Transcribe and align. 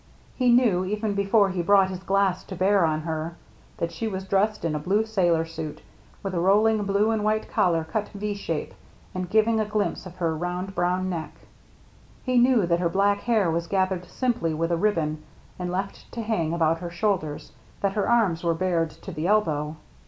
He 0.35 0.51
knew, 0.51 0.83
even 0.83 1.13
before 1.13 1.51
he 1.51 1.61
brought 1.61 1.91
his 1.91 1.99
glass 1.99 2.43
to 2.45 2.55
bear 2.55 2.85
on 2.85 3.01
her, 3.01 3.35
that 3.77 3.91
she 3.91 4.07
was 4.07 4.23
dressed 4.23 4.65
in 4.65 4.73
a 4.73 4.79
blue 4.79 5.05
sailor 5.05 5.45
suit, 5.45 5.83
with 6.23 6.33
a 6.33 6.39
rolling 6.39 6.85
blue 6.85 7.11
and 7.11 7.23
white 7.23 7.47
collar 7.51 7.83
cut 7.83 8.09
V 8.09 8.33
shape 8.33 8.73
and 9.13 9.29
giving 9.29 9.59
a 9.59 9.65
glimpse 9.65 10.07
of 10.07 10.15
her 10.15 10.35
round 10.35 10.73
brown 10.73 11.07
neck. 11.07 11.35
He 12.23 12.39
knew 12.39 12.65
that 12.65 12.79
her 12.79 12.89
black 12.89 13.19
hair 13.19 13.51
was 13.51 13.67
gathered 13.67 14.05
simply 14.05 14.55
with 14.55 14.71
a 14.71 14.75
ribbon 14.75 15.21
and 15.59 15.71
left 15.71 16.11
to 16.13 16.23
hang 16.23 16.51
about 16.51 16.79
her 16.79 16.89
shoulders, 16.89 17.51
that 17.81 17.93
her 17.93 18.09
arms 18.09 18.43
were 18.43 18.55
bared 18.55 18.89
to 18.89 19.11
the 19.11 19.27
elbow. 19.27 19.75